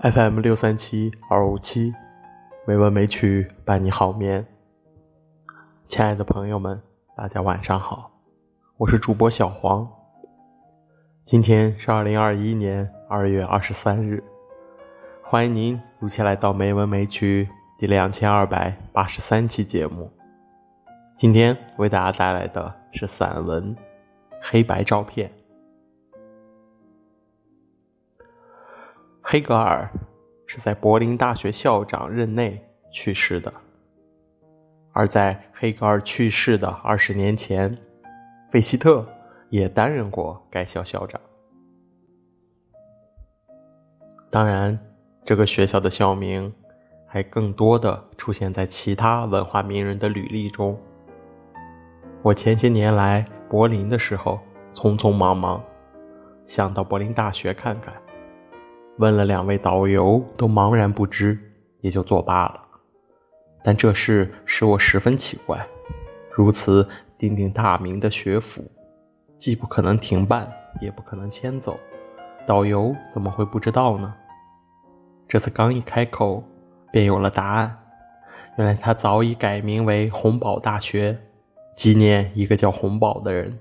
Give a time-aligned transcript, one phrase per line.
[0.00, 1.92] FM 六三七二五七，
[2.68, 4.46] 美文美曲伴你好眠。
[5.88, 6.80] 亲爱的朋友们，
[7.16, 8.08] 大家晚上好，
[8.76, 9.90] 我是主播小黄。
[11.24, 14.22] 今天是二零二一年二月二十三日，
[15.20, 17.48] 欢迎您如期来到《美文美曲》
[17.80, 20.08] 第两千二百八十三期节目。
[21.16, 23.74] 今天为大家带来的是散文
[24.40, 25.28] 《黑白照片》。
[29.30, 29.92] 黑格尔
[30.46, 33.52] 是在柏林大学校长任内去世的，
[34.94, 37.76] 而在黑格尔去世的二十年前，
[38.50, 39.06] 费希特
[39.50, 41.20] 也担任过该校校长。
[44.30, 44.78] 当然，
[45.26, 46.50] 这个学校的校名
[47.06, 50.74] 还更多的出现在其他文化名人的履历中。
[52.22, 54.40] 我前些年来柏林的时候，
[54.72, 55.62] 匆匆忙忙，
[56.46, 57.92] 想到柏林大学看看。
[58.98, 61.38] 问了两位导游，都茫然不知，
[61.80, 62.60] 也就作罢了。
[63.62, 65.64] 但这事使我十分奇怪：
[66.32, 66.86] 如此
[67.16, 68.68] 鼎鼎大名的学府，
[69.38, 71.78] 既不可能停办，也不可能迁走，
[72.46, 74.12] 导游怎么会不知道呢？
[75.28, 76.42] 这次刚一开口，
[76.90, 77.78] 便有了答案。
[78.56, 81.16] 原来他早已改名为洪堡大学，
[81.76, 83.56] 纪念一个叫洪堡的人。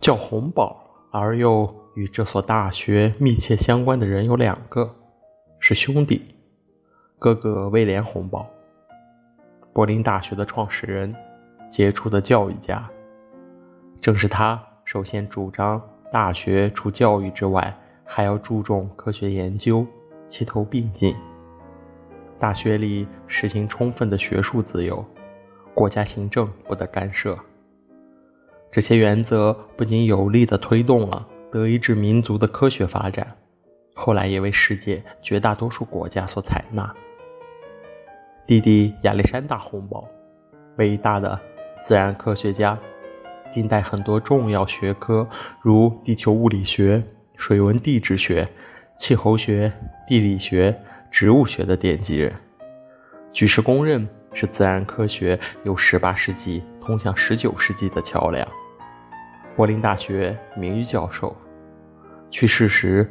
[0.00, 0.78] 叫洪堡
[1.10, 1.74] 而又。
[1.96, 4.94] 与这所大学密切相关的人有两个，
[5.58, 6.20] 是兄弟。
[7.18, 8.46] 哥哥威廉·洪堡，
[9.72, 11.16] 柏林大学的创始人，
[11.70, 12.86] 杰出的教育家。
[13.98, 15.80] 正是他首先主张
[16.12, 17.74] 大学除教育之外，
[18.04, 19.86] 还要注重科学研究，
[20.28, 21.16] 齐头并进。
[22.38, 25.02] 大学里实行充分的学术自由，
[25.72, 27.34] 国家行政不得干涉。
[28.70, 31.26] 这些原则不仅有力地推动了。
[31.56, 33.34] 德意志民族的科学发展，
[33.94, 36.94] 后来也为世界绝大多数国家所采纳。
[38.46, 40.06] 弟弟亚历山大·洪堡，
[40.76, 41.40] 伟大的
[41.80, 42.78] 自然科学家，
[43.50, 45.26] 近代很多重要学科
[45.62, 47.02] 如地球物理学、
[47.36, 48.46] 水文地质学、
[48.98, 49.72] 气候学、
[50.06, 50.78] 地理学、
[51.10, 52.34] 植物学的奠基人，
[53.32, 58.46] 举世公认是自然科学由18世纪通向19世纪的桥梁。
[59.56, 61.34] 柏林大学名誉教授
[62.30, 63.08] 去世时，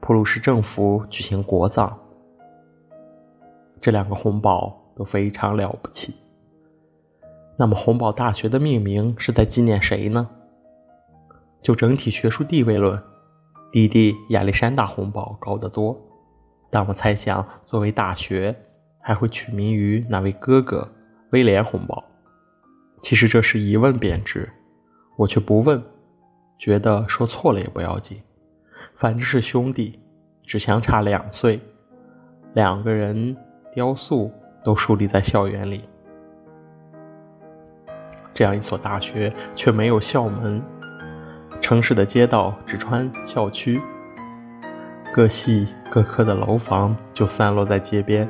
[0.00, 1.98] 普鲁士政府举行国葬。
[3.80, 6.14] 这两个红宝都非常了不起。
[7.58, 10.28] 那么，红宝大学的命名是在纪念谁呢？
[11.62, 13.02] 就整体学术地位论，
[13.72, 15.98] 弟弟亚历山大红宝高得多。
[16.70, 18.54] 但我猜想，作为大学，
[19.00, 20.88] 还会取名于那位哥哥
[21.30, 22.04] 威廉红宝。
[23.02, 24.48] 其实这是一问便知。
[25.16, 25.82] 我却不问，
[26.58, 28.20] 觉得说错了也不要紧，
[28.98, 30.00] 反正是兄弟，
[30.42, 31.60] 只相差两岁，
[32.54, 33.36] 两个人
[33.74, 34.32] 雕塑
[34.64, 35.84] 都树立在校园里。
[38.32, 40.62] 这样一所大学却没有校门，
[41.60, 43.78] 城市的街道只穿校区，
[45.12, 48.26] 各系各科的楼房就散落在街边，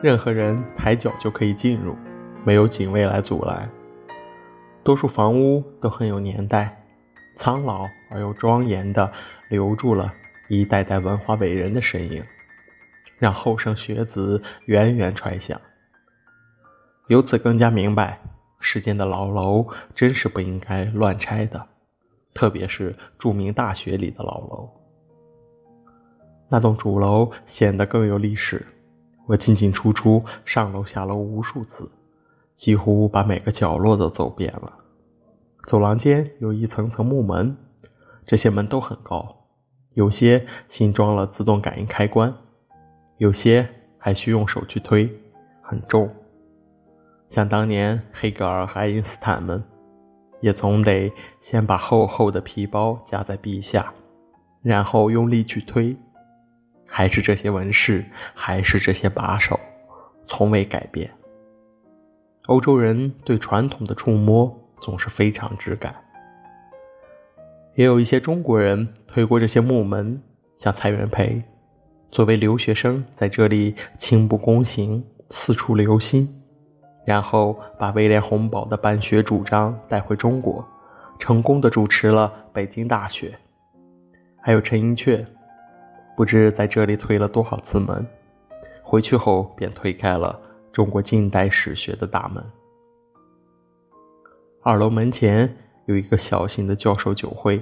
[0.00, 1.96] 任何人抬脚就可以进入，
[2.44, 3.68] 没有警卫来阻拦。
[4.84, 6.84] 多数房屋都很有年代，
[7.34, 9.10] 苍老而又庄严的
[9.48, 10.12] 留住了
[10.48, 12.24] 一代代文化伟人的身影，
[13.18, 15.60] 让后生学子源源揣想。
[17.08, 18.20] 由此更加明白，
[18.60, 21.66] 世间的老楼真是不应该乱拆的，
[22.34, 24.68] 特别是著名大学里的老楼。
[26.48, 28.66] 那栋主楼显得更有历史，
[29.26, 31.90] 我进进出出，上楼下楼无数次。
[32.56, 34.72] 几乎把每个角落都走遍了。
[35.68, 37.56] 走廊间有一层层木门，
[38.26, 39.37] 这些门都很高，
[39.98, 42.32] 有些新装了自动感应开关，
[43.16, 43.68] 有些
[43.98, 45.12] 还需用手去推，
[45.60, 46.08] 很重。
[47.28, 49.60] 像当年黑格尔和爱因斯坦们，
[50.40, 53.92] 也总得先把厚厚的皮包夹在臂下，
[54.62, 55.96] 然后用力去推。
[56.86, 58.04] 还是这些纹饰，
[58.34, 59.58] 还是这些把手，
[60.28, 61.10] 从未改变。
[62.46, 65.92] 欧洲人对传统的触摸总是非常质感，
[67.74, 70.22] 也有一些中国人推过这些木门，
[70.56, 71.42] 像蔡元培，
[72.08, 76.40] 作为留学生在这里轻步躬行，四处留心，
[77.04, 80.64] 然后把威廉洪堡的办学主张带回中国，
[81.18, 83.36] 成功的主持了北京大学。
[84.40, 85.26] 还有陈寅恪，
[86.16, 88.06] 不知在这里推了多少次门，
[88.84, 90.38] 回去后便推开了。
[90.70, 92.44] 中国近代史学的大门。
[94.62, 95.52] 二楼门前
[95.86, 97.60] 有一个小型的教授酒会，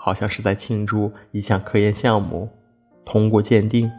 [0.00, 2.48] 好像是在庆祝一项科研项目，
[3.04, 3.90] 通过鉴定，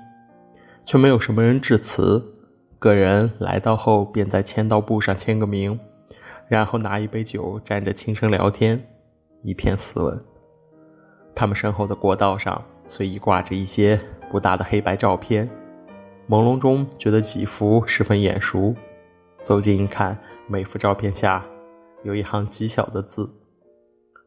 [0.86, 2.25] 却没有什么人致辞。
[2.80, 5.78] 个人来到后，便在签到簿上签个名，
[6.48, 8.81] 然后拿一杯酒，站着轻声聊天，
[9.44, 10.18] 一片斯文。
[11.36, 14.00] 他们身后的过道上随意挂着一些
[14.31, 15.50] 不大的黑白照片，
[16.30, 18.74] 朦胧中觉得几幅十分眼熟。
[19.44, 20.18] 走近一看，
[20.48, 21.45] 每幅照片下
[22.04, 23.30] 有一行极小的字。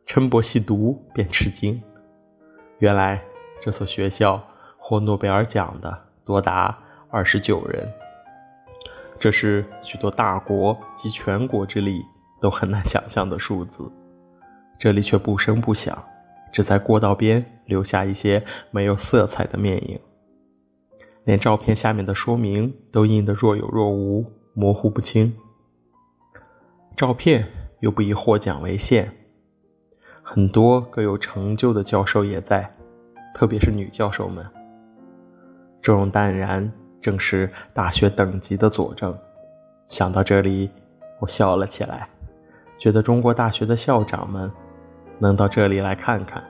[0.05, 1.81] 陈伯细读便吃惊，
[2.79, 3.23] 原来
[3.61, 4.43] 这所学校
[4.77, 6.77] 获诺贝尔奖的多达
[7.11, 7.89] 二十九人。
[9.19, 12.03] 这是许多大国及全国之力
[12.41, 13.91] 都很难想象的数字，
[14.77, 15.97] 这里却不声不响，
[16.53, 20.01] 只在过道边留下一些没有色彩的面影，
[21.25, 25.33] 连照片下面的说明都印得若有若无，模糊不清。
[26.97, 27.47] 照片
[27.81, 29.11] 又不以获奖为限，
[30.23, 32.73] 很多各有成就的教授也在，
[33.35, 34.47] 特别是女教授们，
[35.83, 36.73] 这种淡然。
[37.03, 39.13] 正是大学等级的佐证。
[39.89, 40.71] 想到这里，
[41.19, 42.09] 我笑了起来，
[42.79, 44.49] 觉得中国大学的校长们
[45.19, 46.45] 能到这里来看看，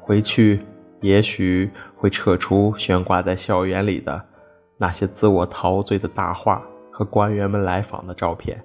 [0.00, 0.64] 回去
[1.02, 4.24] 也许会撤出悬挂在校园里的
[4.78, 8.64] 那些自我陶醉的大画和官员们来访的照片。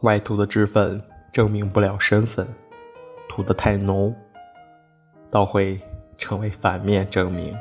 [0.00, 1.02] 外涂的脂粉
[1.32, 2.46] 证明不了身份，
[3.36, 4.14] 涂得太浓，
[5.30, 5.78] 倒会
[6.16, 7.54] 成为反面证明。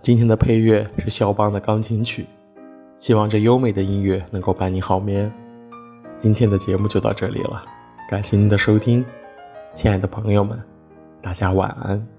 [0.00, 2.24] 今天的配乐是肖邦的钢琴曲，
[2.96, 5.28] 希望这优美的音乐能够伴你好眠。
[6.16, 7.64] 今天的节目就到这里了，
[8.08, 9.04] 感谢您的收听，
[9.74, 10.56] 亲爱的朋友们，
[11.20, 12.15] 大家晚安。